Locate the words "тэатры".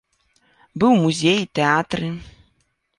1.61-2.13